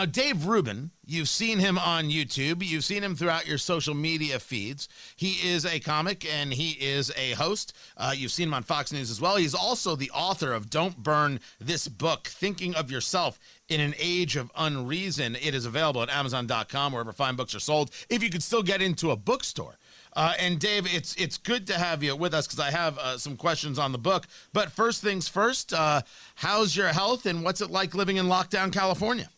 Now, 0.00 0.06
Dave 0.06 0.46
Rubin, 0.46 0.92
you've 1.04 1.28
seen 1.28 1.58
him 1.58 1.76
on 1.76 2.04
YouTube. 2.04 2.64
You've 2.64 2.86
seen 2.86 3.04
him 3.04 3.14
throughout 3.14 3.46
your 3.46 3.58
social 3.58 3.92
media 3.92 4.38
feeds. 4.38 4.88
He 5.14 5.32
is 5.46 5.66
a 5.66 5.78
comic 5.78 6.24
and 6.24 6.54
he 6.54 6.70
is 6.70 7.12
a 7.18 7.32
host. 7.32 7.76
Uh, 7.98 8.14
you've 8.16 8.32
seen 8.32 8.48
him 8.48 8.54
on 8.54 8.62
Fox 8.62 8.92
News 8.92 9.10
as 9.10 9.20
well. 9.20 9.36
He's 9.36 9.54
also 9.54 9.96
the 9.96 10.10
author 10.12 10.54
of 10.54 10.70
Don't 10.70 11.02
Burn 11.02 11.38
This 11.60 11.86
Book 11.86 12.28
Thinking 12.28 12.74
of 12.74 12.90
Yourself 12.90 13.38
in 13.68 13.78
an 13.82 13.94
Age 13.98 14.36
of 14.36 14.50
Unreason. 14.56 15.36
It 15.36 15.54
is 15.54 15.66
available 15.66 16.02
at 16.02 16.08
Amazon.com, 16.08 16.94
wherever 16.94 17.12
fine 17.12 17.36
books 17.36 17.54
are 17.54 17.60
sold, 17.60 17.90
if 18.08 18.22
you 18.22 18.30
could 18.30 18.42
still 18.42 18.62
get 18.62 18.80
into 18.80 19.10
a 19.10 19.16
bookstore. 19.16 19.76
Uh, 20.16 20.32
and 20.40 20.58
Dave, 20.58 20.86
it's 20.86 21.14
it's 21.16 21.36
good 21.36 21.66
to 21.66 21.74
have 21.74 22.02
you 22.02 22.16
with 22.16 22.32
us 22.32 22.46
because 22.46 22.58
I 22.58 22.70
have 22.70 22.96
uh, 22.96 23.18
some 23.18 23.36
questions 23.36 23.78
on 23.78 23.92
the 23.92 23.98
book. 23.98 24.26
But 24.54 24.72
first 24.72 25.02
things 25.02 25.28
first, 25.28 25.74
uh, 25.74 26.00
how's 26.36 26.74
your 26.74 26.88
health 26.88 27.26
and 27.26 27.44
what's 27.44 27.60
it 27.60 27.70
like 27.70 27.94
living 27.94 28.16
in 28.16 28.24
lockdown 28.24 28.72
California? 28.72 29.28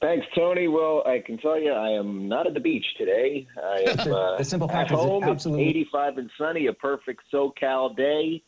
Thanks, 0.00 0.26
Tony. 0.34 0.66
Well, 0.66 1.02
I 1.06 1.18
can 1.24 1.36
tell 1.38 1.60
you, 1.60 1.72
I 1.72 1.90
am 1.90 2.26
not 2.26 2.46
at 2.46 2.54
the 2.54 2.60
beach 2.60 2.84
today. 2.96 3.46
I 3.62 3.84
am 3.90 3.98
uh, 4.12 4.38
the 4.38 4.44
simple 4.44 4.68
fact 4.68 4.90
at 4.90 4.94
is 4.98 5.00
home. 5.04 5.24
absolutely- 5.24 5.64
It's 5.68 5.70
85 5.92 6.18
and 6.18 6.30
sunny, 6.38 6.66
a 6.66 6.72
perfect 6.72 7.20
SoCal 7.32 7.94
day. 7.96 8.42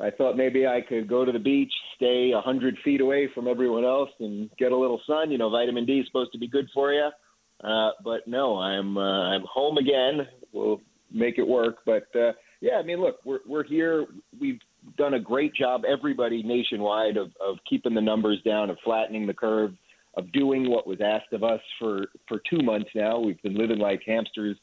I 0.00 0.10
thought 0.10 0.36
maybe 0.36 0.66
I 0.66 0.80
could 0.80 1.06
go 1.08 1.24
to 1.24 1.32
the 1.32 1.38
beach, 1.38 1.72
stay 1.96 2.30
100 2.32 2.78
feet 2.84 3.00
away 3.00 3.28
from 3.34 3.46
everyone 3.46 3.84
else, 3.84 4.08
and 4.20 4.48
get 4.58 4.72
a 4.72 4.76
little 4.76 5.00
sun. 5.06 5.30
You 5.30 5.38
know, 5.38 5.50
vitamin 5.50 5.84
D 5.84 5.98
is 6.00 6.06
supposed 6.06 6.32
to 6.32 6.38
be 6.38 6.48
good 6.48 6.68
for 6.72 6.92
you. 6.92 7.10
Uh, 7.62 7.90
but 8.02 8.26
no, 8.26 8.58
I'm 8.58 8.96
uh, 8.96 9.34
I'm 9.34 9.42
home 9.52 9.76
again. 9.78 10.26
We'll 10.52 10.80
make 11.12 11.38
it 11.38 11.46
work. 11.46 11.78
But 11.84 12.06
uh, 12.16 12.32
yeah, 12.60 12.76
I 12.78 12.82
mean, 12.82 13.00
look, 13.00 13.16
we're 13.24 13.40
we're 13.46 13.64
here. 13.64 14.06
We've 14.40 14.58
done 14.96 15.14
a 15.14 15.20
great 15.20 15.54
job, 15.54 15.82
everybody 15.84 16.42
nationwide, 16.42 17.16
of 17.18 17.30
of 17.46 17.58
keeping 17.68 17.94
the 17.94 18.00
numbers 18.00 18.40
down, 18.44 18.70
of 18.70 18.78
flattening 18.82 19.26
the 19.26 19.34
curve, 19.34 19.74
of 20.14 20.30
doing 20.32 20.70
what 20.70 20.86
was 20.86 21.00
asked 21.00 21.32
of 21.32 21.42
us 21.42 21.60
for 21.78 22.06
for 22.28 22.40
two 22.48 22.62
months 22.62 22.90
now. 22.94 23.18
We've 23.18 23.42
been 23.42 23.56
living 23.56 23.78
like 23.78 24.02
hamsters 24.06 24.56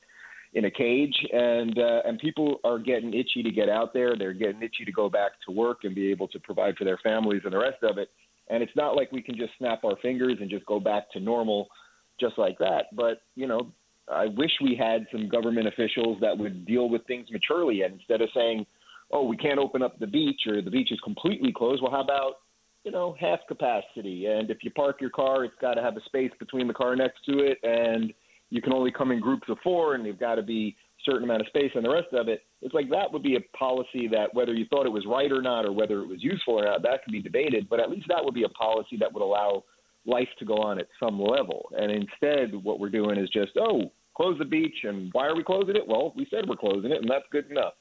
in 0.54 0.66
a 0.66 0.72
cage, 0.72 1.16
and 1.32 1.78
uh, 1.78 2.02
and 2.06 2.20
people 2.20 2.60
are 2.64 2.80
getting 2.80 3.14
itchy 3.14 3.44
to 3.44 3.52
get 3.52 3.70
out 3.70 3.94
there. 3.94 4.16
They're 4.18 4.34
getting 4.34 4.62
itchy 4.62 4.86
to 4.86 4.92
go 4.92 5.10
back 5.10 5.32
to 5.48 5.52
work 5.52 5.80
and 5.84 5.94
be 5.94 6.10
able 6.12 6.28
to 6.30 6.40
provide 6.40 6.76
for 6.78 6.86
their 6.86 7.00
families 7.04 7.42
and 7.44 7.54
the 7.54 7.60
rest 7.60 7.84
of 7.84 7.98
it. 7.98 8.10
And 8.50 8.64
it's 8.64 8.76
not 8.76 8.96
like 8.96 9.12
we 9.12 9.22
can 9.22 9.36
just 9.36 9.52
snap 9.60 9.84
our 9.84 9.96
fingers 10.02 10.38
and 10.42 10.50
just 10.50 10.66
go 10.66 10.80
back 10.80 11.12
to 11.12 11.20
normal 11.20 11.68
just 12.20 12.38
like 12.38 12.58
that. 12.60 12.96
But 12.96 13.22
you 13.36 13.48
know, 13.48 13.72
I 14.12 14.28
wish 14.28 14.52
we 14.62 14.76
had 14.76 15.06
some 15.12 15.30
government 15.30 15.68
officials 15.68 16.18
that 16.22 16.38
would 16.38 16.66
deal 16.66 16.90
with 16.90 17.06
things 17.06 17.28
maturely, 17.32 17.84
and 17.84 17.96
instead 17.96 18.22
of 18.22 18.30
saying, 18.34 18.66
"Oh, 19.12 19.26
we 19.26 19.38
can't 19.38 19.60
open 19.60 19.82
up 19.82 20.00
the 20.00 20.08
beach," 20.08 20.42
or 20.48 20.62
"The 20.62 20.72
beach 20.72 20.92
is 20.92 21.00
completely 21.02 21.52
closed," 21.52 21.82
well, 21.82 21.92
how 21.92 22.02
about 22.02 22.40
you 22.84 22.92
know 22.92 23.16
half 23.20 23.40
capacity? 23.48 24.26
And 24.28 24.50
if 24.50 24.64
you 24.64 24.72
park 24.72 25.02
your 25.02 25.10
car, 25.10 25.44
it's 25.44 25.56
got 25.62 25.76
to 25.76 25.82
have 25.82 25.98
a 25.98 26.04
space 26.06 26.32
between 26.40 26.68
the 26.68 26.74
car 26.74 26.96
next 26.96 27.24
to 27.26 27.40
it, 27.40 27.58
and 27.64 28.14
you 28.50 28.62
can 28.62 28.74
only 28.74 28.92
come 28.92 29.12
in 29.12 29.20
groups 29.20 29.48
of 29.50 29.58
four, 29.64 29.96
and 29.96 30.06
you've 30.06 30.20
got 30.20 30.36
to 30.36 30.44
be 30.44 30.76
a 31.00 31.04
certain 31.06 31.24
amount 31.24 31.42
of 31.42 31.48
space, 31.48 31.72
and 31.76 31.86
the 31.86 31.90
rest 31.90 32.08
of 32.14 32.28
it. 32.28 32.44
It's 32.62 32.74
like 32.74 32.90
that 32.90 33.12
would 33.12 33.24
be 33.24 33.36
a 33.36 33.58
policy 33.58 34.08
that 34.12 34.34
whether 34.34 34.54
you 34.54 34.66
thought 34.66 34.86
it 34.86 34.92
was 34.92 35.06
right 35.06 35.32
or 35.32 35.42
not, 35.42 35.66
or 35.66 35.72
whether 35.72 36.02
it 36.02 36.08
was 36.08 36.24
useful 36.24 36.56
or 36.56 36.66
not, 36.66 36.82
that 36.84 37.04
could 37.04 37.12
be 37.12 37.22
debated. 37.22 37.70
But 37.70 37.80
at 37.80 37.90
least 37.90 38.08
that 38.10 38.24
would 38.24 38.34
be 38.34 38.44
a 38.44 38.50
policy 38.50 38.98
that 39.00 39.14
would 39.14 39.24
allow 39.24 39.64
life 40.06 40.30
to 40.40 40.46
go 40.46 40.56
on 40.56 40.80
at 40.80 40.88
some 41.00 41.22
level. 41.22 41.70
And 41.78 41.92
instead, 41.92 42.56
what 42.64 42.80
we're 42.80 42.90
doing 42.90 43.18
is 43.18 43.30
just, 43.30 43.52
oh, 43.60 43.92
close 44.16 44.38
the 44.40 44.46
beach. 44.46 44.84
And 44.84 45.10
why 45.14 45.28
are 45.28 45.36
we 45.36 45.44
closing 45.44 45.76
it? 45.76 45.88
Well, 45.88 46.14
we 46.16 46.28
said 46.30 46.48
we're 46.48 46.56
closing 46.56 46.92
it, 46.92 47.02
and 47.02 47.10
that's 47.10 47.26
good 47.32 47.50
enough. 47.52 47.74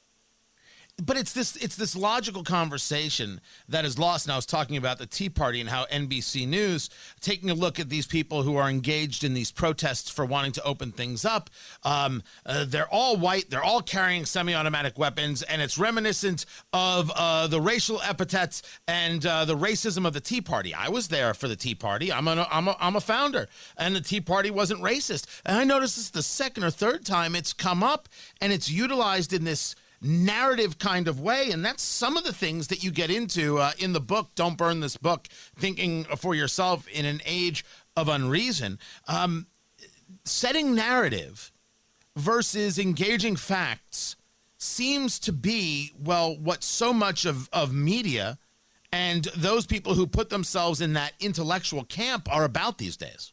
But 1.05 1.17
it's 1.17 1.33
this 1.33 1.55
it's 1.57 1.77
this 1.77 1.95
logical 1.95 2.43
conversation 2.43 3.41
that 3.69 3.85
is 3.85 3.99
lost. 3.99 4.27
And 4.27 4.33
I 4.33 4.37
was 4.37 4.47
talking 4.47 4.77
about 4.77 4.99
the 4.99 5.07
Tea 5.07 5.29
Party 5.29 5.61
and 5.61 5.71
how 5.71 5.85
NBC 5.87 6.47
News 6.49 6.91
taking 7.21 7.51
a 7.51 7.55
look 7.55 7.79
at 7.79 7.89
these 7.89 8.07
people 8.07 8.43
who 8.43 8.57
are 8.57 8.69
engaged 8.69 9.23
in 9.23 9.33
these 9.33 9.53
protests 9.53 10.11
for 10.11 10.25
wanting 10.25 10.53
to 10.53 10.65
open 10.65 10.91
things 10.91 11.25
up. 11.25 11.51
Um, 11.85 12.23
uh, 12.45 12.65
they're 12.67 12.89
all 12.89 13.17
white. 13.17 13.49
They're 13.49 13.63
all 13.63 13.81
carrying 13.81 14.25
semi-automatic 14.25 14.99
weapons, 14.99 15.43
and 15.43 15.63
it's 15.63 15.79
reminiscent 15.79 16.47
of 16.73 17.13
uh, 17.15 17.47
the 17.47 17.61
racial 17.61 18.01
epithets 18.03 18.63
and 18.89 19.25
uh, 19.25 19.45
the 19.45 19.57
racism 19.57 20.05
of 20.05 20.15
the 20.15 20.21
Tea 20.21 20.41
Party. 20.41 20.75
I 20.75 20.89
was 20.89 21.09
there 21.09 21.33
for 21.33 21.47
the 21.47 21.57
Tea 21.57 21.77
Party. 21.77 22.13
I'm 22.13 22.27
a, 22.27 22.49
I'm 22.51 22.67
a, 22.67 22.77
I'm 22.81 22.97
a 22.97 23.01
founder, 23.01 23.49
and 23.77 23.95
the 23.95 24.01
Tea 24.01 24.21
Party 24.21 24.51
wasn't 24.51 24.83
racist. 24.83 25.27
And 25.47 25.57
I 25.57 25.65
noticed 25.65 25.95
this 25.95 26.07
is 26.07 26.11
the 26.11 26.23
second 26.25 26.65
or 26.65 26.71
third 26.71 27.07
time 27.07 27.37
it's 27.37 27.53
come 27.53 27.85
up, 27.85 28.09
and 28.41 28.53
it's 28.53 28.69
utilized 28.69 29.33
in 29.33 29.45
this 29.45 29.77
narrative 30.01 30.79
kind 30.79 31.09
of 31.09 31.21
way. 31.21 31.51
And 31.51 31.65
that's 31.65 31.83
some 31.83 32.17
of 32.17 32.25
the 32.25 32.33
things 32.33 32.69
that 32.69 32.83
you 32.83 32.91
get 32.91 33.11
into 33.11 33.59
uh, 33.59 33.73
in 33.79 33.93
the 33.93 34.01
book, 34.01 34.31
Don't 34.35 34.57
Burn 34.57 34.81
This 34.81 34.97
Book, 34.97 35.29
Thinking 35.57 36.05
for 36.05 36.35
Yourself 36.35 36.87
in 36.89 37.05
an 37.05 37.21
Age 37.25 37.65
of 37.97 38.09
Unreason. 38.09 38.79
Um, 39.07 39.47
setting 40.25 40.75
narrative 40.75 41.53
versus 42.17 42.79
engaging 42.79 43.37
facts 43.37 44.17
seems 44.59 45.19
to 45.21 45.33
be, 45.33 45.93
well, 45.99 46.37
what 46.37 46.65
so 46.65 46.93
much 46.93 47.25
of, 47.25 47.49
of 47.53 47.73
media 47.73 48.39
and 48.91 49.25
those 49.37 49.67
people 49.67 49.95
who 49.95 50.07
put 50.07 50.31
themselves 50.31 50.81
in 50.81 50.95
that 50.95 51.13
intellectual 51.21 51.85
camp 51.85 52.33
are 52.33 52.45
about 52.45 52.79
these 52.79 52.97
days. 52.97 53.33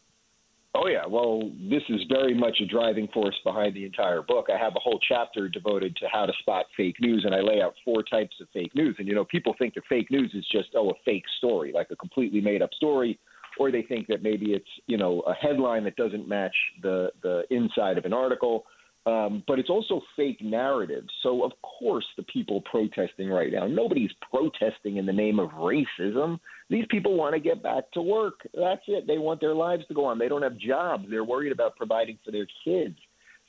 Oh 0.78 0.88
yeah, 0.88 1.06
well, 1.08 1.50
this 1.70 1.84
is 1.88 2.02
very 2.10 2.34
much 2.34 2.58
a 2.62 2.66
driving 2.66 3.08
force 3.14 3.36
behind 3.46 3.76
the 3.76 3.86
entire 3.86 4.22
book. 4.22 4.48
I 4.54 4.58
have 4.58 4.76
a 4.76 4.80
whole 4.80 5.00
chapter 5.08 5.48
devoted 5.48 5.96
to 5.98 6.08
how 6.12 6.26
to 6.26 6.34
spot 6.40 6.66
fake 6.76 6.98
news, 7.00 7.24
and 7.24 7.34
I 7.34 7.40
lay 7.40 7.62
out 7.62 7.76
four 7.86 8.04
types 8.04 8.36
of 8.42 8.48
fake 8.52 8.76
news. 8.76 8.94
And 9.00 9.08
you 9.08 9.16
know, 9.16 9.24
people 9.24 9.56
think 9.58 9.76
that 9.76 9.84
fake 9.88 10.12
news 10.12 10.32
is 10.34 10.46
just 10.52 10.70
oh 10.76 10.90
a 10.90 10.94
fake 11.06 11.24
story, 11.38 11.72
like 11.74 11.88
a 11.92 11.96
completely 11.96 12.42
made 12.42 12.62
up 12.62 12.74
story, 12.74 13.18
or 13.58 13.72
they 13.72 13.84
think 13.84 14.08
that 14.08 14.22
maybe 14.22 14.48
it's 14.48 14.68
you 14.88 14.98
know 14.98 15.22
a 15.22 15.34
headline 15.34 15.86
that 15.86 15.96
doesn't 15.96 16.28
match 16.28 16.56
the 16.82 17.10
the 17.24 17.44
inside 17.52 17.98
of 17.98 18.04
an 18.04 18.14
article. 18.14 18.66
Um, 19.06 19.44
but 19.48 19.60
it's 19.60 19.70
also 19.70 20.02
fake 20.16 20.42
narratives. 20.42 21.10
So 21.22 21.44
of 21.44 21.52
course, 21.62 22.06
the 22.18 22.24
people 22.24 22.62
protesting 22.62 23.30
right 23.30 23.52
now, 23.52 23.68
nobody's 23.68 24.10
protesting 24.32 24.98
in 24.98 25.06
the 25.06 25.14
name 25.14 25.40
of 25.40 25.52
racism. 25.52 26.40
These 26.72 26.86
people 26.90 27.16
want 27.16 27.36
to 27.36 27.40
get 27.40 27.62
back 27.62 27.92
to 27.92 28.02
work. 28.02 28.40
That's 28.56 28.82
it. 28.88 29.06
They 29.06 29.20
want 29.20 29.42
their 29.42 29.54
lives 29.54 29.86
to 29.88 29.94
go 29.94 30.06
on. 30.06 30.18
They 30.18 30.28
don't 30.28 30.42
have 30.42 30.58
jobs. 30.58 31.06
They're 31.08 31.24
worried 31.24 31.52
about 31.52 31.76
providing 31.76 32.18
for 32.26 32.32
their 32.32 32.48
kids. 32.64 32.96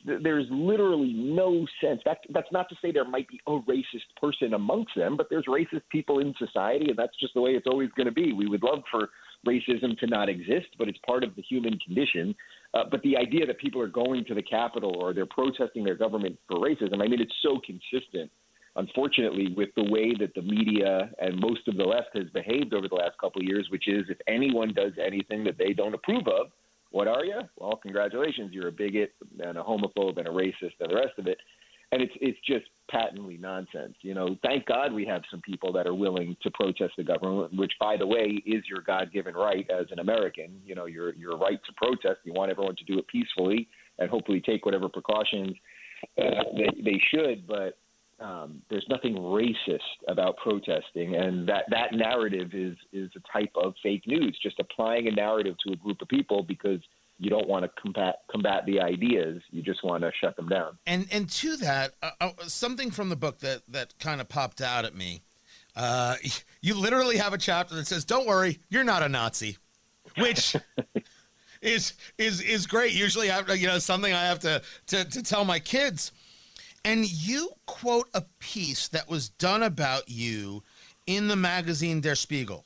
There's 0.05 0.47
literally 0.50 1.12
no 1.15 1.66
sense. 1.83 2.00
That, 2.05 2.19
that's 2.28 2.53
not 2.53 2.69
to 2.69 2.77
say 2.81 2.93
there 2.93 3.09
might 3.09 3.27
be 3.27 3.41
a 3.47 3.53
racist 3.53 4.06
person 4.21 4.55
amongst 4.55 4.95
them, 4.95 5.16
but 5.16 5.28
there's 5.31 5.47
racist 5.47 5.83
people 5.91 6.21
in 6.21 6.34
society, 6.39 6.91
and 6.91 6.99
that's 6.99 7.19
just 7.19 7.34
the 7.34 7.41
way 7.41 7.53
it's 7.53 7.66
always 7.66 7.89
going 7.97 8.06
to 8.06 8.12
be. 8.12 8.33
We 8.33 8.47
would 8.47 8.62
love 8.62 8.83
for 8.91 9.09
racism 9.49 9.99
to 9.99 10.06
not 10.06 10.28
exist, 10.28 10.69
but 10.78 10.89
it's 10.89 10.99
part 11.06 11.25
of 11.25 11.34
the 11.34 11.43
human 11.43 11.78
condition. 11.78 12.34
Uh, 12.76 12.84
but 12.91 13.00
the 13.03 13.16
idea 13.16 13.47
that 13.47 13.59
people 13.59 13.81
are 13.81 13.88
going 13.88 14.25
to 14.25 14.34
the 14.34 14.42
Capitol 14.42 14.97
or 15.00 15.14
they're 15.14 15.25
protesting 15.26 15.82
their 15.82 15.94
government 15.94 16.38
for 16.47 16.59
racism, 16.59 17.03
I 17.03 17.09
mean, 17.09 17.20
it's 17.20 17.34
so 17.42 17.59
consistent 17.64 18.31
unfortunately, 18.76 19.54
with 19.56 19.70
the 19.75 19.84
way 19.91 20.14
that 20.19 20.34
the 20.34 20.42
media 20.42 21.10
and 21.19 21.41
most 21.41 21.66
of 21.66 21.76
the 21.76 21.82
left 21.82 22.10
has 22.15 22.26
behaved 22.32 22.75
over 22.75 22.88
the 22.88 22.94
last 22.94 23.19
couple 23.19 23.41
of 23.41 23.47
years, 23.47 23.66
which 23.70 23.88
is 23.88 24.04
if 24.09 24.19
anyone 24.28 24.72
does 24.75 24.92
anything 25.04 25.44
that 25.44 25.59
they 25.59 25.72
don't 25.72 25.94
approve 25.94 26.28
of, 26.28 26.48
what 26.91 27.09
are 27.09 27.25
you? 27.25 27.41
Well, 27.56 27.76
congratulations, 27.76 28.53
you're 28.53 28.69
a 28.69 28.72
bigot 28.72 29.12
and 29.41 29.59
a 29.59 29.62
homophobe 29.62 30.19
and 30.19 30.28
a 30.28 30.31
racist 30.31 30.76
and 30.81 30.91
the 30.91 30.94
rest 30.94 31.19
of 31.19 31.26
it. 31.26 31.38
And 31.92 32.03
it's 32.03 32.12
it's 32.20 32.38
just 32.47 32.66
patently 32.91 33.36
nonsense. 33.36 33.94
You 34.02 34.14
know, 34.14 34.36
thank 34.42 34.66
God 34.66 34.92
we 34.92 35.04
have 35.06 35.22
some 35.30 35.41
people 35.41 35.72
that 35.72 35.86
are 35.86 35.94
willing 35.94 36.36
to 36.42 36.50
protest 36.52 36.94
the 36.97 37.04
government, 37.04 37.56
which, 37.56 37.72
by 37.80 37.97
the 37.97 38.06
way, 38.06 38.42
is 38.47 38.64
your 38.69 38.80
God-given 38.80 39.34
right 39.34 39.69
as 39.70 39.86
an 39.91 39.98
American. 39.98 40.60
You 40.64 40.74
know, 40.74 40.86
your 40.86 41.14
your 41.14 41.36
right 41.36 41.60
to 41.64 41.72
protest. 41.76 42.20
You 42.24 42.32
want 42.32 42.50
everyone 42.50 42.76
to 42.76 42.84
do 42.84 42.98
it 42.98 43.06
peacefully 43.08 43.69
and 43.98 44.10
hopefully 44.10 44.41
take 44.41 44.64
whatever 44.64 44.88
precautions 44.88 45.54
uh, 46.19 46.44
they, 46.56 46.82
they 46.82 47.00
should. 47.10 47.47
But 47.47 47.78
um, 48.19 48.62
there's 48.70 48.86
nothing 48.88 49.14
racist 49.14 49.78
about 50.08 50.36
protesting, 50.38 51.16
and 51.16 51.48
that 51.48 51.64
that 51.70 51.92
narrative 51.92 52.50
is 52.54 52.76
is 52.92 53.10
a 53.16 53.38
type 53.38 53.53
of 53.56 53.74
fake 53.82 54.06
news, 54.06 54.38
just 54.42 54.58
applying 54.58 55.08
a 55.08 55.10
narrative 55.10 55.56
to 55.66 55.72
a 55.72 55.76
group 55.76 56.00
of 56.00 56.08
people 56.08 56.42
because 56.42 56.80
you 57.18 57.30
don't 57.30 57.48
want 57.48 57.65
to 57.65 57.80
combat 57.80 58.21
combat 58.30 58.65
the 58.66 58.80
ideas, 58.80 59.42
you 59.51 59.63
just 59.63 59.83
want 59.84 60.03
to 60.03 60.13
shut 60.21 60.36
them 60.36 60.48
down. 60.48 60.78
And 60.86 61.07
and 61.10 61.28
to 61.30 61.57
that, 61.59 61.95
uh, 62.03 62.10
uh, 62.21 62.30
something 62.47 62.91
from 62.91 63.09
the 63.09 63.16
book 63.16 63.39
that 63.41 63.63
that 63.68 63.98
kind 63.98 64.21
of 64.21 64.28
popped 64.28 64.60
out 64.60 64.84
at 64.84 64.95
me. 64.95 65.22
Uh, 65.74 66.16
you 66.63 66.74
literally 66.74 67.16
have 67.18 67.33
a 67.33 67.39
chapter 67.39 67.74
that 67.74 67.86
says, 67.86 68.04
"Don't 68.04 68.27
worry, 68.27 68.60
you're 68.68 68.84
not 68.84 69.03
a 69.03 69.09
Nazi," 69.09 69.57
which 70.16 70.57
is 71.63 71.95
is 72.18 72.41
is 72.41 72.66
great. 72.66 72.92
Usually, 72.92 73.30
I, 73.30 73.41
you 73.53 73.66
know, 73.66 73.78
something 73.78 74.13
I 74.13 74.24
have 74.24 74.41
to, 74.41 74.63
to 74.89 75.04
to 75.04 75.22
tell 75.22 75.45
my 75.45 75.59
kids. 75.59 76.13
And 76.84 77.04
you 77.10 77.51
quote 77.66 78.09
a 78.15 78.22
piece 78.39 78.86
that 78.89 79.09
was 79.09 79.28
done 79.28 79.65
about 79.65 80.09
you 80.09 80.63
in 81.04 81.27
the 81.27 81.34
magazine 81.34 82.01
Der 82.01 82.15
Spiegel, 82.15 82.65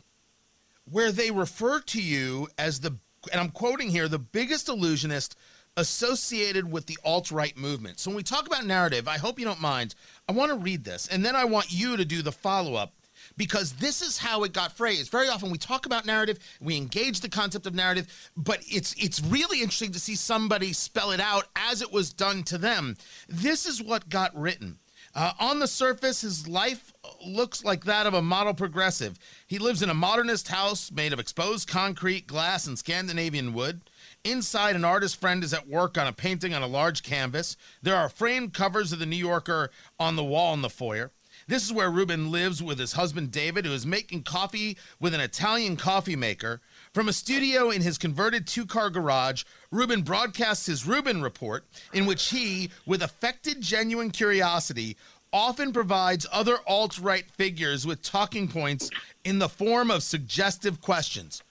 where 0.84 1.10
they 1.10 1.30
refer 1.30 1.80
to 1.80 2.02
you 2.02 2.46
as 2.58 2.80
the, 2.80 2.98
and 3.30 3.40
I'm 3.40 3.50
quoting 3.50 3.90
here, 3.90 4.08
the 4.08 4.18
biggest 4.18 4.68
illusionist 4.68 5.36
associated 5.76 6.70
with 6.70 6.86
the 6.86 6.98
alt 7.04 7.30
right 7.30 7.56
movement. 7.56 8.00
So 8.00 8.10
when 8.10 8.16
we 8.16 8.22
talk 8.22 8.46
about 8.46 8.66
narrative, 8.66 9.08
I 9.08 9.18
hope 9.18 9.38
you 9.38 9.44
don't 9.44 9.60
mind. 9.60 9.94
I 10.28 10.32
want 10.32 10.50
to 10.50 10.58
read 10.58 10.84
this, 10.84 11.08
and 11.08 11.24
then 11.24 11.36
I 11.36 11.44
want 11.44 11.72
you 11.72 11.96
to 11.96 12.04
do 12.04 12.22
the 12.22 12.32
follow 12.32 12.74
up 12.74 12.94
because 13.36 13.72
this 13.74 14.02
is 14.02 14.18
how 14.18 14.44
it 14.44 14.52
got 14.52 14.76
phrased. 14.76 15.10
Very 15.10 15.28
often 15.28 15.50
we 15.50 15.58
talk 15.58 15.86
about 15.86 16.06
narrative, 16.06 16.38
we 16.60 16.76
engage 16.76 17.20
the 17.20 17.28
concept 17.28 17.66
of 17.66 17.74
narrative, 17.74 18.30
but 18.36 18.60
it's 18.66 18.94
it's 18.98 19.20
really 19.20 19.60
interesting 19.60 19.92
to 19.92 20.00
see 20.00 20.16
somebody 20.16 20.72
spell 20.72 21.10
it 21.10 21.20
out 21.20 21.44
as 21.56 21.82
it 21.82 21.92
was 21.92 22.12
done 22.12 22.42
to 22.44 22.58
them. 22.58 22.96
This 23.28 23.66
is 23.66 23.82
what 23.82 24.08
got 24.08 24.38
written. 24.38 24.78
Uh, 25.14 25.32
on 25.40 25.58
the 25.58 25.66
surface, 25.66 26.20
his 26.20 26.46
life 26.46 26.92
looks 27.26 27.64
like 27.64 27.84
that 27.84 28.06
of 28.06 28.14
a 28.14 28.22
model 28.22 28.54
progressive. 28.54 29.18
He 29.46 29.58
lives 29.58 29.82
in 29.82 29.90
a 29.90 29.94
modernist 29.94 30.48
house 30.48 30.92
made 30.92 31.12
of 31.12 31.18
exposed 31.18 31.68
concrete, 31.68 32.26
glass, 32.28 32.66
and 32.66 32.78
Scandinavian 32.78 33.52
wood. 33.52 33.80
Inside, 34.22 34.76
an 34.76 34.84
artist 34.84 35.16
friend 35.20 35.42
is 35.42 35.52
at 35.52 35.66
work 35.66 35.98
on 35.98 36.06
a 36.06 36.12
painting 36.12 36.54
on 36.54 36.62
a 36.62 36.68
large 36.68 37.02
canvas. 37.02 37.56
There 37.82 37.96
are 37.96 38.08
framed 38.08 38.54
covers 38.54 38.92
of 38.92 39.00
the 39.00 39.06
New 39.06 39.16
Yorker 39.16 39.70
on 39.98 40.14
the 40.14 40.24
wall 40.24 40.54
in 40.54 40.62
the 40.62 40.70
foyer. 40.70 41.10
This 41.50 41.64
is 41.64 41.72
where 41.72 41.90
Rubin 41.90 42.30
lives 42.30 42.62
with 42.62 42.78
his 42.78 42.92
husband 42.92 43.32
David, 43.32 43.66
who 43.66 43.72
is 43.72 43.84
making 43.84 44.22
coffee 44.22 44.78
with 45.00 45.14
an 45.14 45.20
Italian 45.20 45.76
coffee 45.76 46.14
maker. 46.14 46.60
From 46.94 47.08
a 47.08 47.12
studio 47.12 47.70
in 47.70 47.82
his 47.82 47.98
converted 47.98 48.46
two 48.46 48.64
car 48.64 48.88
garage, 48.88 49.42
Rubin 49.72 50.02
broadcasts 50.02 50.66
his 50.66 50.86
Rubin 50.86 51.22
report, 51.22 51.66
in 51.92 52.06
which 52.06 52.28
he, 52.28 52.70
with 52.86 53.02
affected 53.02 53.60
genuine 53.60 54.12
curiosity, 54.12 54.96
often 55.32 55.72
provides 55.72 56.24
other 56.30 56.58
alt 56.68 57.00
right 57.00 57.28
figures 57.32 57.84
with 57.84 58.00
talking 58.00 58.46
points 58.46 58.88
in 59.24 59.40
the 59.40 59.48
form 59.48 59.90
of 59.90 60.04
suggestive 60.04 60.80
questions. 60.80 61.42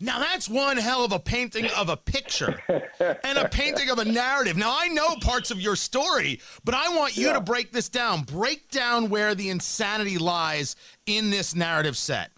Now 0.00 0.18
that's 0.18 0.48
one 0.48 0.78
hell 0.78 1.04
of 1.04 1.12
a 1.12 1.18
painting 1.18 1.66
of 1.76 1.90
a 1.90 1.96
picture 1.96 2.58
and 2.98 3.38
a 3.38 3.48
painting 3.48 3.90
of 3.90 3.98
a 3.98 4.04
narrative. 4.04 4.56
Now 4.56 4.74
I 4.76 4.88
know 4.88 5.16
parts 5.16 5.50
of 5.50 5.60
your 5.60 5.76
story, 5.76 6.40
but 6.64 6.74
I 6.74 6.96
want 6.96 7.16
you 7.16 7.26
yeah. 7.26 7.34
to 7.34 7.40
break 7.40 7.72
this 7.72 7.88
down. 7.88 8.22
Break 8.22 8.70
down 8.70 9.10
where 9.10 9.34
the 9.34 9.50
insanity 9.50 10.16
lies 10.16 10.76
in 11.06 11.30
this 11.30 11.54
narrative 11.54 11.96
set. 11.96 12.30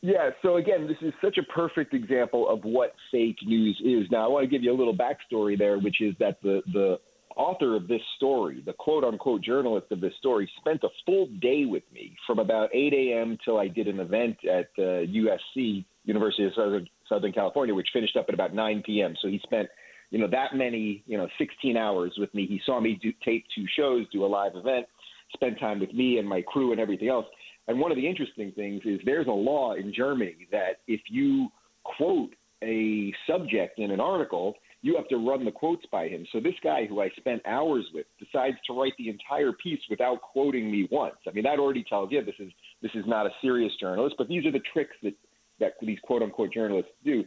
Yeah, 0.00 0.30
so 0.42 0.56
again, 0.56 0.86
this 0.86 0.96
is 1.02 1.12
such 1.20 1.38
a 1.38 1.42
perfect 1.42 1.92
example 1.92 2.48
of 2.48 2.60
what 2.62 2.94
fake 3.10 3.38
news 3.44 3.80
is. 3.84 4.08
Now, 4.12 4.24
I 4.24 4.28
want 4.28 4.44
to 4.44 4.48
give 4.48 4.62
you 4.62 4.72
a 4.72 4.78
little 4.78 4.96
backstory 4.96 5.58
there, 5.58 5.78
which 5.78 6.00
is 6.00 6.14
that 6.20 6.40
the, 6.40 6.62
the 6.72 7.00
author 7.38 7.76
of 7.76 7.88
this 7.88 8.02
story, 8.16 8.62
the 8.66 8.72
quote 8.74 9.04
unquote 9.04 9.40
journalist 9.42 9.86
of 9.90 10.00
this 10.00 10.12
story, 10.18 10.50
spent 10.58 10.82
a 10.82 10.88
full 11.06 11.28
day 11.40 11.64
with 11.64 11.84
me 11.92 12.14
from 12.26 12.38
about 12.38 12.68
8 12.74 12.92
a.m. 12.92 13.38
till 13.44 13.58
I 13.58 13.68
did 13.68 13.88
an 13.88 14.00
event 14.00 14.36
at 14.44 14.68
uh, 14.76 15.06
USC 15.06 15.84
University 16.04 16.44
of 16.44 16.52
Southern, 16.54 16.88
Southern 17.08 17.32
California, 17.32 17.74
which 17.74 17.88
finished 17.92 18.16
up 18.16 18.26
at 18.28 18.34
about 18.34 18.54
9 18.54 18.82
p.m. 18.84 19.14
So 19.22 19.28
he 19.28 19.40
spent, 19.44 19.68
you 20.10 20.18
know, 20.18 20.28
that 20.28 20.54
many, 20.54 21.02
you 21.06 21.16
know, 21.16 21.28
16 21.38 21.76
hours 21.76 22.12
with 22.18 22.34
me. 22.34 22.46
He 22.46 22.60
saw 22.66 22.80
me 22.80 22.98
do, 23.00 23.12
tape 23.24 23.44
two 23.54 23.64
shows, 23.78 24.06
do 24.12 24.24
a 24.24 24.26
live 24.26 24.56
event, 24.56 24.86
spend 25.32 25.58
time 25.60 25.78
with 25.78 25.92
me 25.94 26.18
and 26.18 26.28
my 26.28 26.42
crew 26.42 26.72
and 26.72 26.80
everything 26.80 27.08
else. 27.08 27.26
And 27.68 27.78
one 27.78 27.92
of 27.92 27.96
the 27.96 28.08
interesting 28.08 28.50
things 28.52 28.82
is 28.84 28.98
there's 29.04 29.26
a 29.26 29.30
law 29.30 29.74
in 29.74 29.92
Germany 29.94 30.48
that 30.50 30.80
if 30.86 31.02
you 31.08 31.48
quote 31.84 32.34
a 32.62 33.12
subject 33.26 33.78
in 33.78 33.90
an 33.90 34.00
article, 34.00 34.54
you 34.80 34.96
have 34.96 35.08
to 35.08 35.16
run 35.16 35.44
the 35.44 35.50
quotes 35.50 35.84
by 35.90 36.08
him. 36.08 36.24
So 36.32 36.40
this 36.40 36.54
guy 36.62 36.86
who 36.86 37.00
I 37.00 37.08
spent 37.16 37.42
hours 37.46 37.84
with 37.92 38.06
decides 38.18 38.56
to 38.66 38.78
write 38.78 38.92
the 38.96 39.08
entire 39.08 39.52
piece 39.52 39.80
without 39.90 40.22
quoting 40.22 40.70
me 40.70 40.88
once. 40.90 41.16
I 41.26 41.32
mean, 41.32 41.44
that 41.44 41.58
already 41.58 41.84
tells 41.88 42.12
you 42.12 42.24
this 42.24 42.34
is 42.38 42.52
this 42.82 42.92
is 42.94 43.04
not 43.06 43.26
a 43.26 43.30
serious 43.42 43.72
journalist, 43.80 44.14
but 44.18 44.28
these 44.28 44.46
are 44.46 44.52
the 44.52 44.62
tricks 44.72 44.94
that 45.02 45.14
that 45.60 45.72
these 45.82 45.98
quote 46.04 46.22
unquote 46.22 46.52
journalists 46.52 46.92
do. 47.04 47.24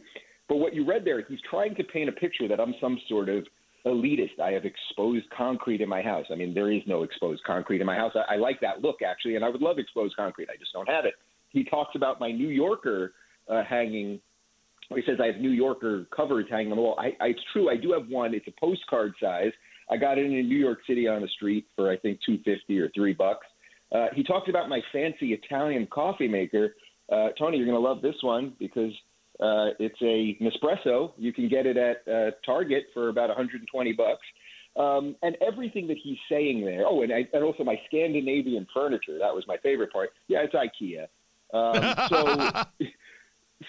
But 0.48 0.56
what 0.56 0.74
you 0.74 0.86
read 0.86 1.04
there, 1.04 1.22
he's 1.28 1.38
trying 1.48 1.74
to 1.76 1.84
paint 1.84 2.08
a 2.08 2.12
picture 2.12 2.48
that 2.48 2.60
I'm 2.60 2.74
some 2.80 2.98
sort 3.08 3.28
of 3.28 3.46
elitist. 3.86 4.40
I 4.42 4.52
have 4.52 4.64
exposed 4.64 5.26
concrete 5.36 5.80
in 5.80 5.88
my 5.88 6.02
house. 6.02 6.26
I 6.30 6.34
mean, 6.36 6.54
there 6.54 6.70
is 6.70 6.82
no 6.86 7.02
exposed 7.02 7.42
concrete 7.44 7.80
in 7.80 7.86
my 7.86 7.96
house. 7.96 8.12
I, 8.14 8.34
I 8.34 8.36
like 8.36 8.60
that 8.60 8.80
look 8.80 9.02
actually, 9.02 9.36
and 9.36 9.44
I 9.44 9.48
would 9.48 9.60
love 9.60 9.78
exposed 9.78 10.16
concrete. 10.16 10.48
I 10.50 10.56
just 10.56 10.72
don't 10.72 10.88
have 10.88 11.04
it. 11.04 11.14
He 11.50 11.64
talks 11.64 11.94
about 11.94 12.18
my 12.20 12.30
New 12.30 12.48
Yorker 12.48 13.12
uh, 13.48 13.62
hanging. 13.64 14.20
He 14.94 15.02
says 15.06 15.18
I 15.22 15.26
have 15.26 15.36
New 15.36 15.50
Yorker 15.50 16.06
covers 16.14 16.46
hanging 16.50 16.72
on 16.72 16.76
the 16.76 16.82
wall. 16.82 16.98
I, 16.98 17.16
I, 17.24 17.28
it's 17.28 17.40
true. 17.52 17.70
I 17.70 17.76
do 17.76 17.92
have 17.92 18.08
one. 18.08 18.34
It's 18.34 18.46
a 18.48 18.60
postcard 18.60 19.14
size. 19.20 19.52
I 19.90 19.96
got 19.96 20.18
it 20.18 20.26
in 20.26 20.30
New 20.30 20.58
York 20.58 20.78
City 20.86 21.08
on 21.08 21.22
the 21.22 21.28
street 21.28 21.66
for 21.76 21.90
I 21.90 21.96
think 21.96 22.20
two 22.24 22.38
fifty 22.44 22.78
or 22.78 22.90
three 22.94 23.12
bucks. 23.12 23.46
Uh, 23.90 24.06
he 24.14 24.22
talked 24.22 24.48
about 24.48 24.68
my 24.68 24.80
fancy 24.92 25.34
Italian 25.34 25.86
coffee 25.86 26.28
maker, 26.28 26.74
uh, 27.12 27.28
Tony, 27.38 27.58
you're 27.58 27.66
going 27.66 27.80
to 27.80 27.86
love 27.86 28.00
this 28.00 28.16
one 28.22 28.54
because 28.58 28.92
uh, 29.40 29.76
it's 29.78 30.00
a 30.02 30.38
Nespresso. 30.42 31.12
You 31.18 31.32
can 31.32 31.48
get 31.48 31.66
it 31.66 31.76
at 31.76 32.08
uh, 32.10 32.30
Target 32.44 32.84
for 32.94 33.08
about 33.10 33.28
120 33.28 33.92
bucks. 33.92 34.22
Um, 34.74 35.16
and 35.22 35.36
everything 35.46 35.86
that 35.88 35.98
he's 36.02 36.16
saying 36.30 36.64
there. 36.64 36.84
Oh, 36.86 37.02
and, 37.02 37.12
I, 37.12 37.28
and 37.34 37.44
also 37.44 37.62
my 37.62 37.78
Scandinavian 37.86 38.66
furniture. 38.72 39.18
That 39.18 39.34
was 39.34 39.44
my 39.46 39.58
favorite 39.58 39.92
part. 39.92 40.10
Yeah, 40.28 40.44
it's 40.44 40.54
IKEA. 40.54 41.08
Um, 41.52 42.08
so, 42.08 42.86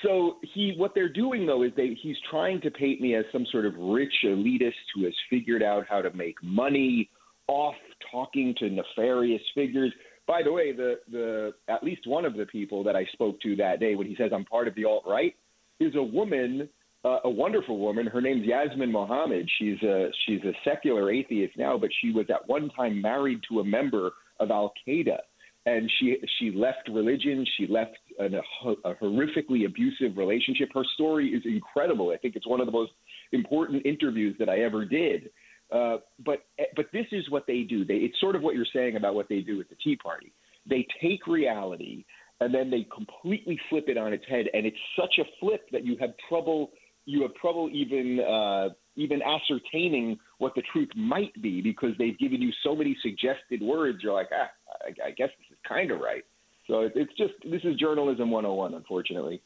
so 0.01 0.38
he 0.54 0.74
what 0.78 0.94
they're 0.95 1.12
doing 1.12 1.45
though 1.45 1.63
is 1.63 1.72
they 1.75 1.98
he's 2.01 2.16
trying 2.30 2.62
to 2.62 2.72
paint 2.72 3.01
me 3.01 3.16
as 3.16 3.25
some 3.31 3.45
sort 3.51 3.66
of 3.66 3.74
rich 3.78 4.13
elitist 4.25 4.74
who 4.95 5.04
has 5.04 5.13
figured 5.30 5.62
out 5.62 5.86
how 5.90 6.01
to 6.01 6.12
make 6.13 6.36
money 6.42 7.10
off 7.48 7.75
talking 8.12 8.56
to 8.60 8.69
nefarious 8.69 9.42
figures 9.54 9.92
by 10.28 10.42
the 10.44 10.51
way, 10.51 10.72
the 10.72 11.00
the 11.12 11.54
at 11.68 11.84
least 11.84 12.07
one 12.07 12.25
of 12.25 12.36
the 12.36 12.45
people 12.45 12.84
that 12.84 12.95
I 12.95 13.06
spoke 13.12 13.40
to 13.42 13.56
that 13.57 13.80
day 13.80 13.95
when 13.95 14.07
he 14.07 14.16
says 14.16 14.31
I'm 14.34 14.45
part 14.45 14.68
of 14.68 14.75
the 14.75 14.86
alt 14.86 15.04
right 15.06 15.36
is 15.80 15.95
a 15.95 16.04
woman, 16.04 16.69
uh, 17.04 17.19
a 17.25 17.30
wonderful 17.30 17.78
woman. 17.78 18.07
Her 18.07 18.22
name's 18.22 18.45
Yasmin 18.45 18.92
Mohammed. 18.92 19.50
She's 19.60 19.81
a 19.84 20.10
she's 20.25 20.42
a 20.44 20.54
secular 20.63 21.12
atheist 21.12 21.57
now, 21.57 21.78
but 21.78 21.90
she 22.01 22.12
was 22.12 22.25
at 22.30 22.48
one 22.48 22.69
time 22.69 23.01
married 23.01 23.42
to 23.50 23.60
a 23.60 23.66
member 23.66 24.12
of 24.40 24.50
Al 24.50 24.74
Qaeda, 24.88 25.18
and 25.65 25.89
she 26.00 26.18
she 26.39 26.51
left 26.51 26.89
religion. 26.89 27.45
She 27.57 27.68
left 27.68 27.98
an, 28.19 28.36
a, 28.36 28.89
a 28.89 28.95
horrifically 28.95 29.65
abusive 29.65 30.18
relationship. 30.18 30.69
Her 30.74 30.83
story 30.94 31.30
is 31.30 31.44
incredible. 31.45 32.12
I 32.12 32.18
think 32.18 32.36
it's 32.36 32.48
one 32.48 32.60
of 32.60 32.65
the 32.65 32.71
most 32.71 32.92
important 33.31 33.86
interviews 33.86 34.36
that 34.39 34.50
I 34.50 34.60
ever 34.60 34.86
did. 34.86 35.30
Uh, 35.71 35.98
but 36.25 36.45
but 36.75 36.86
this 36.92 37.06
is 37.12 37.30
what 37.30 37.45
they 37.48 37.62
do. 37.62 37.86
They, 37.86 37.95
it's 37.95 38.19
sort 38.19 38.36
of 38.36 38.42
what 38.42 38.56
you're 38.56 38.65
saying 38.74 38.95
about 38.95 39.15
what 39.15 39.30
they 39.30 39.39
do 39.39 39.57
with 39.57 39.69
the 39.69 39.75
Tea 39.83 39.95
Party. 39.95 40.31
They 40.69 40.86
take 41.01 41.27
reality 41.27 42.06
and 42.42 42.54
then 42.54 42.69
they 42.69 42.86
completely 42.94 43.59
flip 43.69 43.86
it 43.88 43.98
on 43.98 44.12
its 44.12 44.25
head, 44.27 44.48
and 44.54 44.66
it's 44.66 44.77
such 45.00 45.18
a 45.19 45.24
flip 45.39 45.66
that 45.71 45.86
you 45.86 45.95
have 46.00 46.12
trouble 46.27 46.71
you 47.06 47.21
have 47.21 47.33
trouble 47.36 47.69
even 47.71 48.19
uh, 48.19 48.69
even 48.95 49.22
ascertaining 49.22 50.19
what 50.38 50.54
the 50.56 50.62
truth 50.72 50.90
might 50.95 51.40
be 51.42 51.62
because 51.62 51.92
they've 51.98 52.18
given 52.19 52.42
you 52.42 52.51
so 52.63 52.75
many 52.75 52.95
suggested 53.01 53.62
words. 53.62 54.00
You're 54.04 54.13
like, 54.13 54.30
ah, 54.34 54.50
I, 54.86 55.07
I 55.07 55.12
guess 55.12 55.30
this 55.40 55.51
is 55.51 55.57
kind 55.68 55.92
of 55.92 56.00
right. 56.00 56.24
So 56.68 56.90
it's 56.95 57.13
just 57.18 57.34
this 57.44 57.62
is 57.63 57.75
journalism 57.75 58.31
101, 58.31 58.74
unfortunately. 58.74 59.42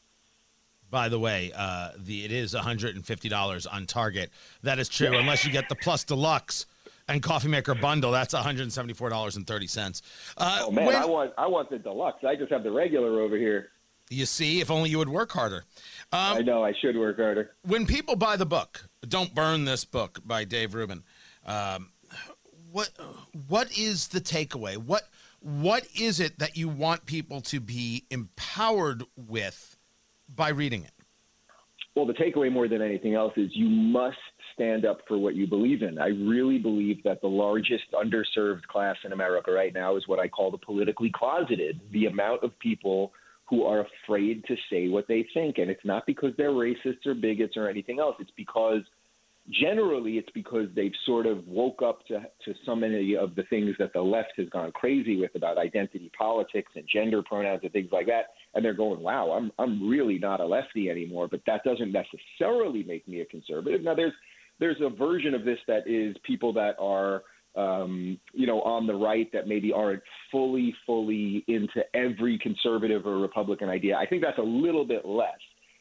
By 0.90 1.08
the 1.08 1.18
way, 1.18 1.52
uh, 1.54 1.90
the 1.98 2.24
it 2.24 2.32
is 2.32 2.54
$150 2.54 3.66
on 3.70 3.86
Target. 3.86 4.30
That 4.62 4.78
is 4.78 4.88
true, 4.88 5.16
unless 5.16 5.44
you 5.44 5.52
get 5.52 5.68
the 5.68 5.74
Plus 5.74 6.04
Deluxe 6.04 6.66
and 7.08 7.22
Coffee 7.22 7.48
Maker 7.48 7.74
bundle. 7.74 8.12
That's 8.12 8.34
$174.30. 8.34 10.02
Uh, 10.36 10.62
oh 10.62 10.70
man, 10.70 10.86
when, 10.86 10.96
I 10.96 11.04
want 11.04 11.32
I 11.36 11.46
want 11.46 11.70
the 11.70 11.78
deluxe. 11.78 12.24
I 12.24 12.36
just 12.36 12.52
have 12.52 12.62
the 12.62 12.70
regular 12.70 13.20
over 13.20 13.36
here. 13.36 13.68
You 14.10 14.26
see, 14.26 14.60
if 14.60 14.70
only 14.70 14.90
you 14.90 14.98
would 14.98 15.08
work 15.08 15.32
harder. 15.32 15.64
Um, 16.12 16.38
I 16.38 16.40
know 16.40 16.64
I 16.64 16.72
should 16.80 16.96
work 16.96 17.16
harder. 17.16 17.50
When 17.62 17.86
people 17.86 18.16
buy 18.16 18.36
the 18.36 18.46
book, 18.46 18.88
"Don't 19.06 19.34
Burn 19.34 19.64
This 19.64 19.84
Book" 19.84 20.20
by 20.24 20.44
Dave 20.44 20.74
Rubin, 20.74 21.04
um, 21.44 21.90
what 22.72 22.90
what 23.48 23.76
is 23.76 24.08
the 24.08 24.20
takeaway? 24.20 24.76
What 24.76 25.02
what 25.40 25.86
is 25.98 26.20
it 26.20 26.38
that 26.38 26.56
you 26.56 26.68
want 26.68 27.06
people 27.06 27.40
to 27.42 27.60
be 27.60 28.04
empowered 28.10 29.04
with 29.16 29.76
by 30.34 30.48
reading 30.48 30.84
it? 30.84 30.92
Well, 31.94 32.06
the 32.06 32.14
takeaway 32.14 32.50
more 32.50 32.68
than 32.68 32.80
anything 32.80 33.14
else 33.14 33.32
is 33.36 33.50
you 33.54 33.68
must 33.68 34.16
stand 34.54 34.84
up 34.84 35.00
for 35.06 35.18
what 35.18 35.34
you 35.34 35.46
believe 35.46 35.82
in. 35.82 35.98
I 35.98 36.08
really 36.08 36.58
believe 36.58 37.02
that 37.04 37.20
the 37.20 37.28
largest 37.28 37.84
underserved 37.92 38.62
class 38.66 38.96
in 39.04 39.12
America 39.12 39.52
right 39.52 39.72
now 39.72 39.96
is 39.96 40.06
what 40.08 40.18
I 40.18 40.28
call 40.28 40.50
the 40.50 40.58
politically 40.58 41.10
closeted, 41.14 41.80
the 41.92 42.06
amount 42.06 42.42
of 42.42 42.58
people 42.58 43.12
who 43.48 43.64
are 43.64 43.86
afraid 44.04 44.44
to 44.46 44.56
say 44.70 44.88
what 44.88 45.08
they 45.08 45.26
think. 45.32 45.58
And 45.58 45.70
it's 45.70 45.84
not 45.84 46.06
because 46.06 46.32
they're 46.36 46.50
racists 46.50 47.06
or 47.06 47.14
bigots 47.14 47.56
or 47.56 47.68
anything 47.68 47.98
else, 47.98 48.16
it's 48.20 48.30
because 48.36 48.82
generally 49.50 50.18
it's 50.18 50.28
because 50.34 50.68
they've 50.76 50.92
sort 51.06 51.26
of 51.26 51.46
woke 51.46 51.80
up 51.82 52.06
to, 52.06 52.20
to 52.44 52.54
so 52.66 52.76
many 52.76 53.16
of 53.16 53.34
the 53.34 53.44
things 53.44 53.74
that 53.78 53.92
the 53.94 54.00
left 54.00 54.32
has 54.36 54.48
gone 54.50 54.70
crazy 54.72 55.16
with 55.16 55.34
about 55.34 55.56
identity 55.56 56.10
politics 56.16 56.70
and 56.76 56.84
gender 56.92 57.22
pronouns 57.22 57.60
and 57.62 57.72
things 57.72 57.88
like 57.90 58.06
that. 58.06 58.26
And 58.54 58.64
they're 58.64 58.74
going 58.74 59.00
wow 59.00 59.30
i'm 59.30 59.50
i'm 59.58 59.88
really 59.88 60.18
not 60.18 60.40
a 60.40 60.46
lefty 60.46 60.90
anymore. 60.90 61.28
But 61.28 61.40
that 61.46 61.64
doesn't 61.64 61.92
necessarily 61.92 62.82
make 62.82 63.08
me 63.08 63.20
a 63.20 63.24
conservative. 63.24 63.82
Now 63.82 63.94
there's 63.94 64.12
there's 64.60 64.80
a 64.82 64.90
version 64.90 65.34
of 65.34 65.44
this 65.44 65.58
that 65.68 65.86
is 65.86 66.16
people 66.26 66.52
that 66.54 66.74
are 66.78 67.22
um, 67.58 68.18
you 68.32 68.46
know, 68.46 68.62
on 68.62 68.86
the 68.86 68.94
right 68.94 69.30
that 69.32 69.48
maybe 69.48 69.72
aren't 69.72 70.02
fully, 70.30 70.74
fully 70.86 71.44
into 71.48 71.82
every 71.92 72.38
conservative 72.38 73.04
or 73.04 73.18
Republican 73.18 73.68
idea. 73.68 73.96
I 73.96 74.06
think 74.06 74.22
that's 74.22 74.38
a 74.38 74.42
little 74.42 74.84
bit 74.84 75.04
less. 75.04 75.38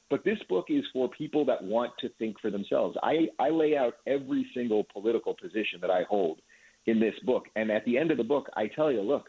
But 0.10 0.24
this 0.24 0.40
book 0.50 0.68
is 0.70 0.84
for 0.94 1.10
people 1.10 1.46
that 1.46 1.64
want 1.64 1.92
to 2.00 2.10
think 2.18 2.40
for 2.40 2.50
themselves. 2.50 2.98
I, 3.04 3.28
I 3.40 3.50
lay 3.50 3.78
out 3.78 3.96
every 4.08 4.48
single 4.56 4.86
political 4.92 5.36
position 5.40 5.80
that 5.82 5.92
I 5.92 6.04
hold 6.10 6.40
in 6.88 7.00
this 7.00 7.14
book. 7.26 7.46
And 7.56 7.70
at 7.70 7.86
the 7.86 7.98
end 7.98 8.12
of 8.12 8.18
the 8.18 8.24
book, 8.24 8.48
I 8.56 8.68
tell 8.68 8.92
you, 8.92 9.02
look, 9.02 9.26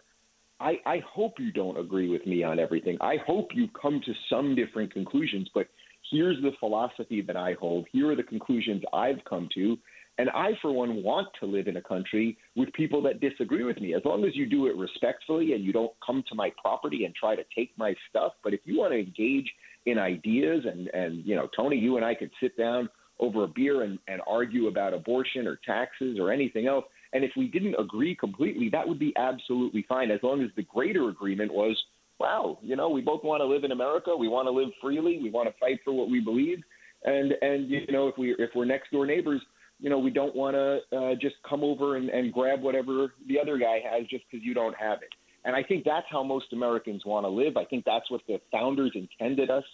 I, 0.60 0.74
I 0.86 1.02
hope 1.06 1.34
you 1.38 1.52
don't 1.52 1.78
agree 1.78 2.08
with 2.08 2.26
me 2.26 2.42
on 2.42 2.58
everything. 2.58 2.96
I 3.00 3.16
hope 3.26 3.48
you 3.54 3.68
come 3.80 4.00
to 4.06 4.12
some 4.30 4.54
different 4.54 4.92
conclusions, 4.92 5.48
but 5.52 5.66
here's 6.10 6.40
the 6.42 6.52
philosophy 6.58 7.22
that 7.22 7.36
I 7.36 7.54
hold. 7.60 7.86
Here 7.92 8.10
are 8.10 8.16
the 8.16 8.22
conclusions 8.22 8.82
I've 8.92 9.22
come 9.28 9.48
to. 9.54 9.76
And 10.18 10.28
I, 10.30 10.50
for 10.60 10.72
one, 10.72 11.02
want 11.02 11.28
to 11.40 11.46
live 11.46 11.68
in 11.68 11.76
a 11.76 11.82
country 11.82 12.36
with 12.56 12.72
people 12.72 13.00
that 13.02 13.20
disagree 13.20 13.62
with 13.62 13.80
me, 13.80 13.94
as 13.94 14.02
long 14.04 14.24
as 14.24 14.34
you 14.34 14.46
do 14.46 14.66
it 14.66 14.76
respectfully 14.76 15.52
and 15.52 15.64
you 15.64 15.72
don't 15.72 15.92
come 16.04 16.24
to 16.28 16.34
my 16.34 16.52
property 16.60 17.04
and 17.04 17.14
try 17.14 17.36
to 17.36 17.44
take 17.54 17.70
my 17.76 17.94
stuff. 18.10 18.32
But 18.42 18.52
if 18.52 18.60
you 18.64 18.78
want 18.78 18.92
to 18.92 18.98
engage 18.98 19.48
in 19.86 19.96
ideas, 19.96 20.64
and, 20.70 20.88
and 20.88 21.24
you 21.24 21.36
know, 21.36 21.48
Tony, 21.56 21.76
you 21.76 21.96
and 21.96 22.04
I 22.04 22.14
could 22.14 22.30
sit 22.40 22.56
down 22.58 22.88
over 23.20 23.44
a 23.44 23.48
beer 23.48 23.82
and, 23.82 23.98
and 24.08 24.20
argue 24.26 24.66
about 24.66 24.92
abortion 24.92 25.46
or 25.46 25.58
taxes 25.64 26.18
or 26.20 26.32
anything 26.32 26.66
else. 26.66 26.84
And 27.12 27.24
if 27.24 27.30
we 27.36 27.46
didn't 27.46 27.76
agree 27.78 28.14
completely, 28.14 28.68
that 28.70 28.86
would 28.86 28.98
be 28.98 29.14
absolutely 29.16 29.86
fine, 29.88 30.10
as 30.10 30.20
long 30.22 30.42
as 30.42 30.50
the 30.56 30.62
greater 30.62 31.08
agreement 31.08 31.52
was, 31.52 31.76
wow, 32.20 32.58
you 32.60 32.76
know, 32.76 32.90
we 32.90 33.00
both 33.00 33.24
want 33.24 33.40
to 33.40 33.46
live 33.46 33.64
in 33.64 33.72
America, 33.72 34.14
we 34.14 34.28
want 34.28 34.46
to 34.46 34.50
live 34.50 34.68
freely, 34.80 35.18
we 35.22 35.30
want 35.30 35.48
to 35.48 35.54
fight 35.58 35.78
for 35.84 35.92
what 35.92 36.10
we 36.10 36.20
believe, 36.20 36.58
and 37.04 37.32
and 37.40 37.70
you 37.70 37.86
know, 37.90 38.08
if 38.08 38.18
we 38.18 38.34
if 38.38 38.50
we're 38.54 38.64
next 38.64 38.90
door 38.90 39.06
neighbors, 39.06 39.40
you 39.80 39.90
know, 39.90 39.98
we 39.98 40.10
don't 40.10 40.34
want 40.34 40.54
to 40.56 40.96
uh, 40.96 41.14
just 41.20 41.36
come 41.48 41.62
over 41.62 41.96
and, 41.96 42.08
and 42.10 42.32
grab 42.32 42.60
whatever 42.60 43.12
the 43.28 43.38
other 43.38 43.58
guy 43.58 43.78
has 43.88 44.06
just 44.08 44.24
because 44.30 44.44
you 44.44 44.54
don't 44.54 44.76
have 44.76 44.98
it. 45.02 45.10
And 45.44 45.54
I 45.54 45.62
think 45.62 45.84
that's 45.84 46.06
how 46.10 46.22
most 46.22 46.52
Americans 46.52 47.02
want 47.06 47.24
to 47.24 47.30
live. 47.30 47.56
I 47.56 47.64
think 47.64 47.84
that's 47.84 48.10
what 48.10 48.22
the 48.26 48.40
founders 48.50 48.92
intended 48.94 49.50
us 49.50 49.64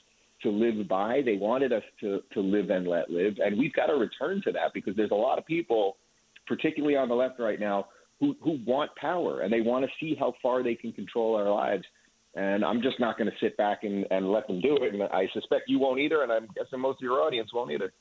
to 0.42 0.50
live 0.50 0.86
by. 0.88 1.22
They 1.24 1.36
wanted 1.36 1.72
us 1.72 1.82
to, 2.00 2.20
to 2.34 2.40
live 2.40 2.70
and 2.70 2.86
let 2.86 3.10
live. 3.10 3.34
And 3.38 3.58
we've 3.58 3.72
got 3.72 3.86
to 3.86 3.94
return 3.94 4.42
to 4.44 4.52
that 4.52 4.74
because 4.74 4.94
there's 4.94 5.10
a 5.10 5.16
lot 5.16 5.38
of 5.38 5.46
people, 5.46 5.96
particularly 6.46 6.96
on 6.96 7.08
the 7.08 7.14
left 7.14 7.40
right 7.40 7.58
now, 7.58 7.86
who, 8.20 8.36
who 8.42 8.58
want 8.66 8.94
power 8.96 9.40
and 9.40 9.52
they 9.52 9.62
want 9.62 9.84
to 9.84 9.90
see 9.98 10.14
how 10.18 10.34
far 10.42 10.62
they 10.62 10.74
can 10.74 10.92
control 10.92 11.34
our 11.34 11.50
lives. 11.50 11.84
And 12.36 12.64
I'm 12.64 12.82
just 12.82 13.00
not 13.00 13.16
going 13.16 13.30
to 13.30 13.36
sit 13.40 13.56
back 13.56 13.84
and, 13.84 14.06
and 14.10 14.30
let 14.30 14.46
them 14.46 14.60
do 14.60 14.76
it. 14.82 14.92
And 14.92 15.02
I 15.04 15.28
suspect 15.32 15.62
you 15.68 15.78
won't 15.78 16.00
either. 16.00 16.22
And 16.22 16.30
I'm 16.30 16.46
guessing 16.54 16.80
most 16.80 16.96
of 16.96 17.02
your 17.02 17.22
audience 17.22 17.50
won't 17.54 17.70
either. 17.70 17.92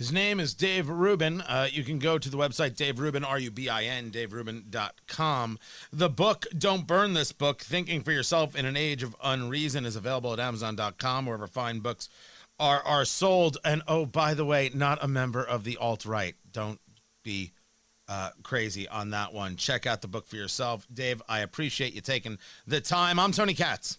His 0.00 0.12
name 0.14 0.40
is 0.40 0.54
Dave 0.54 0.88
Rubin. 0.88 1.42
Uh, 1.42 1.68
you 1.70 1.84
can 1.84 1.98
go 1.98 2.16
to 2.16 2.30
the 2.30 2.38
website 2.38 2.74
Dave 2.74 2.98
Rubin, 3.00 3.22
R 3.22 3.38
U 3.38 3.50
B 3.50 3.68
I 3.68 3.82
N, 3.82 4.10
daverubin.com. 4.10 5.58
The 5.92 6.08
book, 6.08 6.46
Don't 6.56 6.86
Burn 6.86 7.12
This 7.12 7.32
Book 7.32 7.60
Thinking 7.60 8.02
for 8.02 8.10
Yourself 8.10 8.56
in 8.56 8.64
an 8.64 8.78
Age 8.78 9.02
of 9.02 9.14
Unreason, 9.22 9.84
is 9.84 9.96
available 9.96 10.32
at 10.32 10.40
Amazon.com, 10.40 11.26
wherever 11.26 11.46
fine 11.46 11.80
books 11.80 12.08
are, 12.58 12.82
are 12.82 13.04
sold. 13.04 13.58
And 13.62 13.82
oh, 13.86 14.06
by 14.06 14.32
the 14.32 14.46
way, 14.46 14.70
not 14.72 15.04
a 15.04 15.06
member 15.06 15.44
of 15.44 15.64
the 15.64 15.76
alt 15.76 16.06
right. 16.06 16.34
Don't 16.50 16.80
be 17.22 17.52
uh, 18.08 18.30
crazy 18.42 18.88
on 18.88 19.10
that 19.10 19.34
one. 19.34 19.56
Check 19.56 19.86
out 19.86 20.00
the 20.00 20.08
book 20.08 20.26
for 20.26 20.36
yourself. 20.36 20.86
Dave, 20.90 21.20
I 21.28 21.40
appreciate 21.40 21.92
you 21.92 22.00
taking 22.00 22.38
the 22.66 22.80
time. 22.80 23.18
I'm 23.18 23.32
Tony 23.32 23.52
Katz. 23.52 23.98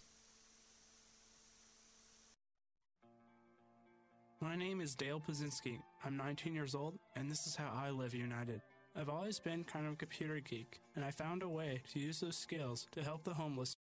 My 4.43 4.55
name 4.55 4.81
is 4.81 4.95
Dale 4.95 5.21
Pazinski. 5.21 5.77
I'm 6.03 6.17
19 6.17 6.55
years 6.55 6.73
old, 6.73 6.97
and 7.15 7.29
this 7.29 7.45
is 7.45 7.55
how 7.55 7.71
I 7.75 7.91
live 7.91 8.15
united. 8.15 8.59
I've 8.95 9.07
always 9.07 9.39
been 9.39 9.63
kind 9.63 9.85
of 9.85 9.93
a 9.93 9.97
computer 9.97 10.39
geek, 10.39 10.81
and 10.95 11.05
I 11.05 11.11
found 11.11 11.43
a 11.43 11.47
way 11.47 11.83
to 11.93 11.99
use 11.99 12.21
those 12.21 12.37
skills 12.37 12.87
to 12.93 13.03
help 13.03 13.23
the 13.23 13.35
homeless 13.35 13.75